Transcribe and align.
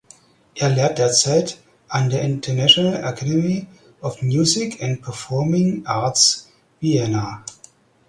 Er 0.55 0.69
Lehrt 0.69 0.97
derzeit 0.97 1.59
an 1.87 2.09
der 2.09 2.23
International 2.23 3.03
Academy 3.03 3.67
of 4.01 4.23
Music 4.23 4.81
and 4.81 4.99
Performing 5.03 5.85
Arts 5.85 6.49
Vienna. 6.79 7.43